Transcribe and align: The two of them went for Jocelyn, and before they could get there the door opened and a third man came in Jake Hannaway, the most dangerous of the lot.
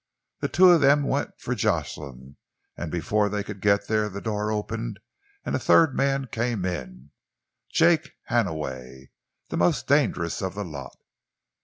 The 0.39 0.47
two 0.47 0.71
of 0.71 0.81
them 0.81 1.03
went 1.03 1.39
for 1.39 1.53
Jocelyn, 1.53 2.35
and 2.75 2.91
before 2.91 3.29
they 3.29 3.43
could 3.43 3.61
get 3.61 3.85
there 3.87 4.09
the 4.09 4.19
door 4.19 4.51
opened 4.51 4.99
and 5.45 5.55
a 5.55 5.59
third 5.59 5.93
man 5.95 6.25
came 6.25 6.65
in 6.65 7.11
Jake 7.71 8.13
Hannaway, 8.23 9.11
the 9.49 9.57
most 9.57 9.85
dangerous 9.85 10.41
of 10.41 10.55
the 10.55 10.65
lot. 10.65 10.97